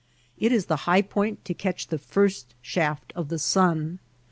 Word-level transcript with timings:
It 0.39 0.51
is 0.51 0.65
the 0.65 0.75
high 0.89 1.03
point 1.03 1.45
to 1.45 1.53
catch 1.53 1.85
the 1.89 1.99
first 1.99 2.55
shaft 2.63 3.13
of 3.15 3.29
the 3.29 3.37
sun. 3.37 3.99